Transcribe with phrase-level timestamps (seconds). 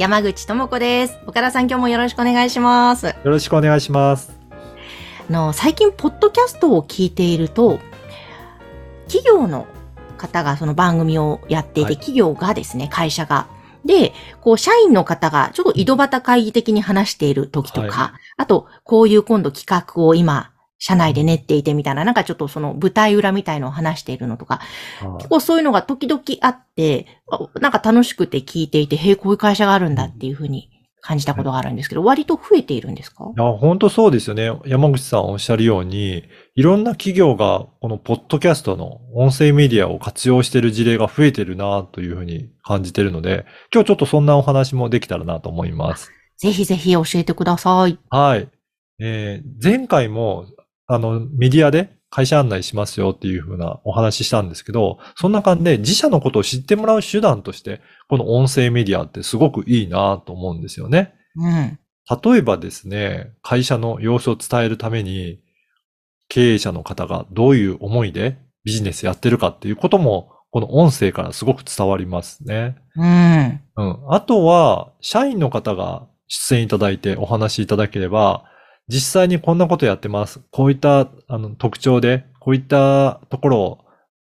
[0.00, 1.18] 山口智子です。
[1.26, 3.08] 岡田さん今日もよろしくお願いします。
[3.08, 4.32] よろしくお願いします。
[5.28, 7.80] あの最近ポッドキャストを聞いていると
[9.08, 9.66] 企業の
[10.16, 11.96] 方がその番組をやっていて、はい。
[11.96, 13.48] 企業がですね会社が。
[13.84, 20.50] で、こう、社員の方がちょっと井戸端会議的に話している時とか、はあと、こういう今度企画を今、
[20.82, 24.60] 社内で練っていてみたいな、なんかちょっとその舞台裏みたいのを話しているのとか、
[25.18, 30.70] 結構そういうのが時々あって、あなんか楽しくて聞いていて、へえ、こういう会社があるんだっていうふうに
[31.02, 33.24] 感じたことがあるんですけど、割と増えているんですか？
[33.36, 34.50] いや、本当そうですよね。
[34.64, 46.10] 山口さんおっしゃるように、いろんな企業がこのポッドキャストの音声メディアを活用している事例が増えてるなというふうに感じてるので、今日ちょっとそんなお話もできたらなと思います。
[46.38, 47.98] ぜひぜひ教えてください。
[48.08, 48.48] はい。
[48.98, 50.46] えー前回も、
[50.92, 61.14] あの、メディアで会社案内しますよっていうふうなお話ししたんですけど、そんな感じで自社のことを知ってもらう手段として、この音声メディアってすごくいいなと思うんですよね。
[61.36, 61.78] うん。
[62.22, 65.38] 例えばですね、会社の様子を伝えるために、
[66.28, 72.76] 経営者の方がどういう思いでビジネスやってるかっていうことも、この音声からすごく伝わりますね。
[72.96, 73.60] うん。
[73.76, 73.98] うん。
[74.08, 78.49] あとは、社員の方が出演いただいてお話しいただければ、
[78.90, 80.40] 実際にこんなことやってます。
[80.50, 83.84] こういったあの特徴で、こういったところを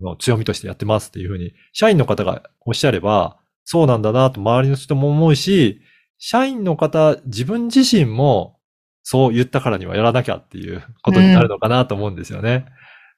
[0.00, 5.80] の強みとしてやってますっていうふうに、社員の方がおっしゃれば、そうなんだなと周りの人も思うし、
[6.18, 8.58] 社員の方、自分自身も
[9.02, 12.66] そう言ったからにはやらなきゃっていうことになるのかなと思うんですよね。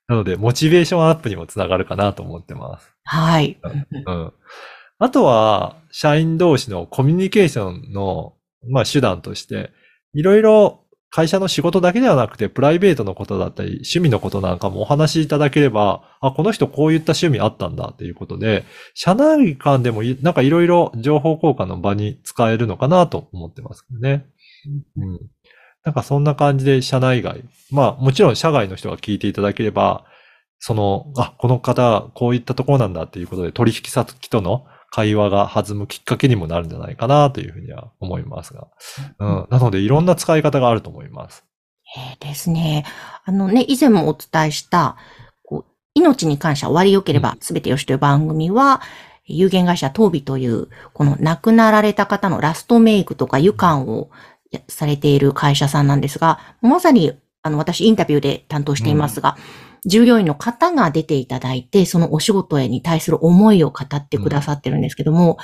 [0.09, 2.93] なので、モチベーションアップにもつながるかなと思ってます。
[3.05, 3.59] はい。
[4.07, 4.33] うん。
[4.99, 8.35] あとは、社員同士のコミュニケーションの、
[8.69, 9.71] まあ、手段として、
[10.15, 10.82] いろいろ
[11.15, 18.65] 会社の仕事だけではなくて、プライベートのことだったり、趣味のことなんかもお話しいただければ、あ、この人こういった趣味あったんだっていうことで、
[18.95, 24.25] 社内間でもいなんかいろいろ情報交換の場に使えるのかなと思ってますけどね。
[24.97, 25.21] うん。
[25.85, 30.07] なんかそんな感じで社内外、まあもちろん社外の人が聞いていただければ、
[30.61, 34.65] その、あ、この方、こういったところなんだっていうことで取引先との
[34.95, 38.69] 会話が弾むきっかけにもなるんじゃないかなというふうには思いますが。
[39.19, 39.47] うん。
[39.51, 41.45] なのでいろんな使い方があると思います。
[41.97, 42.85] えーですね。
[43.25, 44.97] あのね、以前もお伝えした、
[45.45, 48.83] こう命に関しては終わり良ければ全てよしという番組は、
[49.25, 54.11] 有限会社トービという、この亡くなられた方のラストメイクとか湯管を
[54.51, 59.39] やされている会社さんなんですが、まさに、あの、私インタビューで担当していますが、
[59.87, 65.39] 従業員の方が出ていただいて、そのお仕事へに対する思いを語ってくださってるんですけども、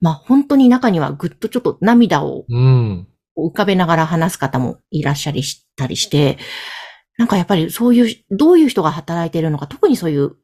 [0.00, 3.08] まあ本当に中にはぐっとちょっと涙をうん。
[3.38, 6.38] 浮かべながら話す方もいらっしゃりしたりして、
[7.18, 10.36] なんかやっぱりそういう、どういう人が働いているのか、特にそういう、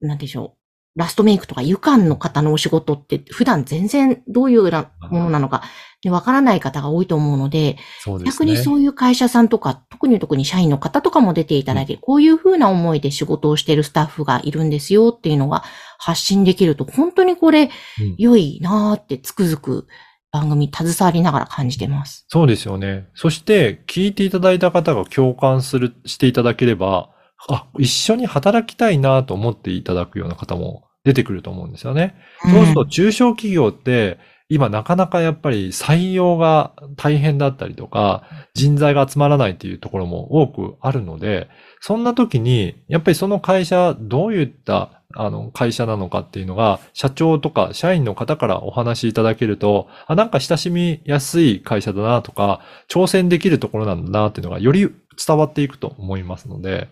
[0.00, 0.58] なんでしょう、
[0.98, 4.68] ラストメイクとか湯管の方のお仕事って普段全然どういうも
[5.12, 5.62] のなのか、
[6.04, 8.24] ねわからない方が多いと思うので、ですね。
[8.24, 15.64] 逆にそういう会社さんとか、特に特に社員の方とかも出ていただいて、こういうふうな思いで仕事をしているスタッフがいるんですよっていうのが
[15.98, 19.88] 発信できると、本当にこれうん良いなーってつくづく
[20.30, 22.26] 番組携わりながら感じてます。
[22.28, 23.08] そうですよね。
[23.14, 27.10] そして、聞いていただいた方が共感する、していただければ、
[27.48, 32.14] あ、一緒に働きたいなと思っていただくような方も出てくると思うんですよね。
[32.42, 34.18] そうすると、中小企業って、
[34.50, 41.48] 今なかなかやっぱり採用が大変だったりとか、人材が集まらないっていうところも多くあるので、
[41.80, 54.90] そんな時に、やっぱりその会社、どういったあの会社なのかっていうのが、社長とか社員の方からお話しいただけると、あ、なんか親しみやすい会社だなとか、挑戦できるところなんだなっていうのがより
[55.26, 56.88] 伝わっていくと思いますので、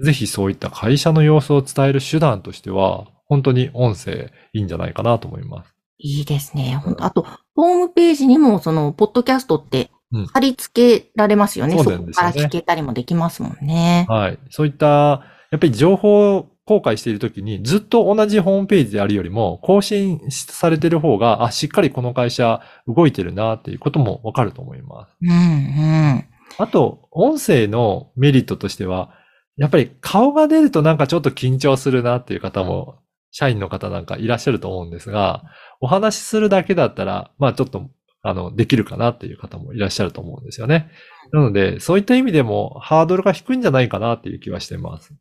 [0.00, 5.74] ぜひそういった会社の様子を伝える手段としては、本当に音声いいんじゃないかなと思います。
[5.98, 6.78] いいですね。
[6.84, 11.74] 本当あと、ホームページにも、その、ポッドキャストってうん、貼り付けられますよね。
[11.76, 14.06] そうそこから聞けたりもできますもんね。
[14.08, 14.38] はい。
[14.50, 15.22] そういった、
[15.52, 25.16] やっぱり情報公開しているときに、ずっと同じホームページであるよりも、更新されてる方が、あ、しっかりこの会社動いてるなっていうこともわかると思います。
[25.22, 26.24] うん、うん。
[26.58, 29.10] あと、音声のメリットとしては、
[29.56, 32.99] やっぱり顔が出るとなんかちょっと緊張するなっていう方も、
[33.30, 35.42] 社員の方なんかいらっしゃると思うんですが、
[35.80, 37.90] お話しするだけだったら、まあちょっと
[38.22, 40.90] あの、できるかなっていう方もいらっしゃると思うんですよね。
[41.32, 45.14] なので、そういった意味でもハードルが低いんじゃないかなっていう気はしてます。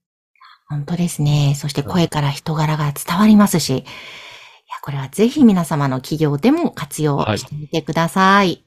[0.67, 1.53] 本当ですね。
[1.55, 3.83] そして声から人柄が伝わりますし、いや、
[4.81, 8.47] これはぜひ皆様の企業でも活用してみてください。
[8.47, 8.63] はい、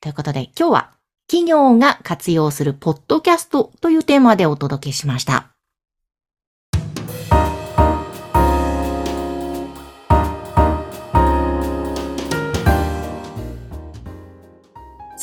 [0.00, 0.90] ということで、今日は
[1.28, 5.53] 企業が活用するポッドキャストというテーマでお届けしました。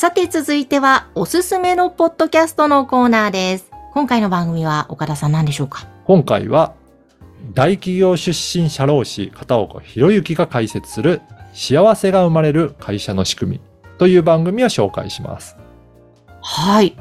[0.02, 3.70] さて続いてはおすすめのポッドキャストのコーナーです。
[3.92, 5.86] 今回の番組は岡田さん何でしょうか？
[6.06, 6.74] 今回は
[7.54, 11.22] 大企業出身社労士片岡博之が解説する
[11.52, 13.60] 幸せが生まれる会社の仕組み
[13.98, 15.56] という番組を紹介します。
[16.42, 16.96] はい。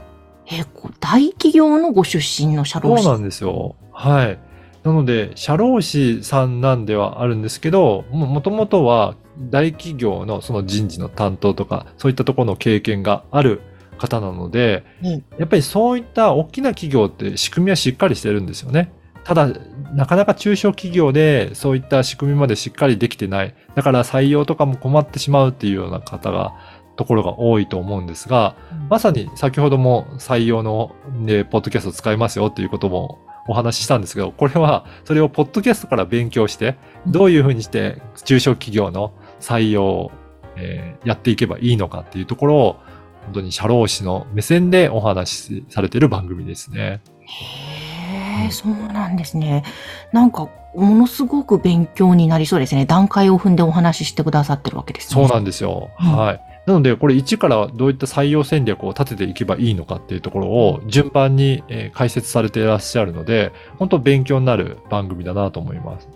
[0.51, 0.63] え、
[1.00, 3.77] 大企業のご出身の社労士そうなんですよ。
[3.92, 4.39] はい。
[4.83, 9.16] なので、社労士さんなんではあるんですけど、もともとは
[9.50, 13.62] 大企業のその人事の担当とか、そういったところの経験がある
[13.98, 18.92] 方なので、うん、やっぱりそういった大きな企業って仕組みはしっかりしてるんですよね。
[19.24, 19.50] ただ、
[19.94, 23.54] なかなか中小企業でそういった仕組みまでしっかりできてない。
[23.75, 26.54] だから採用とかも困ってしまうっていうような方が、
[26.98, 36.76] ところが多いと思うんですが、うん、まさに先ほども採用の、ね、ポッドキャスト使いますよっていうこともお話ししたんですけど、これはそれをポッドキャストから勉強して、
[37.08, 40.12] どういうふうにして中小企業の採用を、
[40.56, 42.80] えー、やっていけばいいのかっていうところを、
[43.26, 47.02] 本当に社労士の目線でお話しされている番組ですね。
[47.22, 49.64] へえ、そうなんですね。
[50.12, 52.86] なんか、ものすごく勉強になりそうですね。
[52.86, 55.22] 段階を踏んでお話ししてくださってるわけですね。
[55.22, 55.92] そうなんですよ。
[56.00, 56.50] うん、はい。
[56.68, 61.63] なので、これ1からどういった採用戦略を立てていけばいいのかっていうところを順番に
[61.94, 66.08] 解説されていらっしゃるので、本当勉強になる番組だなと思います。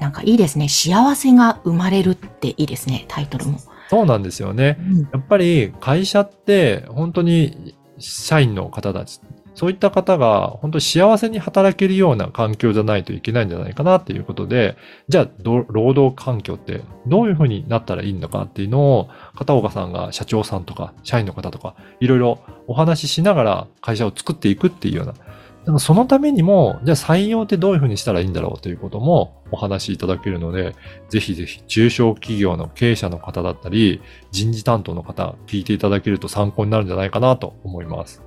[0.00, 0.68] なんかいいですね。
[0.68, 3.58] 幸せが生まれるっていいですね、タイトルも。
[3.90, 4.78] そうなんですよね。
[4.80, 9.20] うん、やっぱり会社って本当に社員の方たち、
[9.54, 14.76] そういった方が本当に幸せに働けるような環境じゃないといけないんじゃないかなっていうことで、
[15.08, 30.74] じゃあ、労働環境ってどういうふうになったらいいのかっていうのを、片岡さんが社長さんとか社員の方とか、いろいろお話ししながら会社を作っていくっていうような、そのためにも、じゃあ採用ってどういうふうにしたらいいんだろうということもお話しいただけるので、
[31.08, 34.00] ぜひぜひ中小企業の経営者の方だったり、
[34.30, 38.22] 人事担当の方、聞いていただけると参考になるんじゃないかなと思います。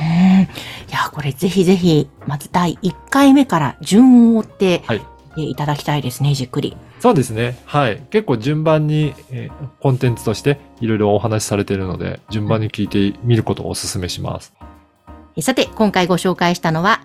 [0.00, 4.82] いや、これぜひぜひ、まず第1回目から順を追って
[5.36, 6.76] いただきたいですね、はい、じっくり。
[7.00, 7.58] そうですね。
[7.66, 8.00] はい。
[8.10, 14.52] 結構順番に、えー、コンテンツとしていろいろお話しされているので、順番に聞いてみることをお勧めします。
[15.40, 17.02] さて、今回ご紹介したのは、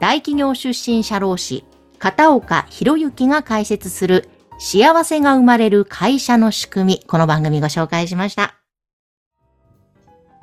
[0.00, 1.64] 大企業出身社労士、
[1.98, 8.54] 片岡博之が解説する幸せが生まれる会社の仕組み、この番組ご紹介しました。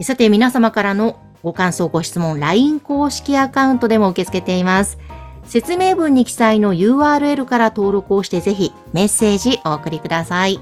[0.01, 4.97] さて、皆様からのご感想、ご質問、LINE 公式アカウントでも受け付けています。
[5.44, 10.59] 説明文に記載の URL から登録をしてぜひメッセージお送りください。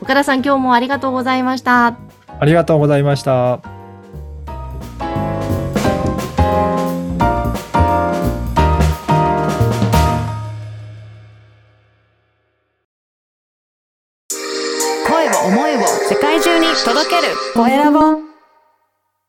[0.00, 1.98] 岡田さん今日もありがとうございました。
[2.40, 3.60] ありがとうございました。
[15.06, 18.31] 声を思いを世界中に届けるコエラボ